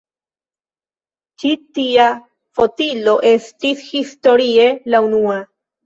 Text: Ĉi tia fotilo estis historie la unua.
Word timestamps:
Ĉi 1.43 1.51
tia 1.79 2.09
fotilo 2.61 3.17
estis 3.35 3.87
historie 3.95 4.69
la 4.93 5.07
unua. 5.11 5.43